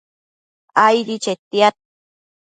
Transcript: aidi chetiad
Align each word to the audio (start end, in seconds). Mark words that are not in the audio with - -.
aidi 0.85 1.15
chetiad 1.23 1.75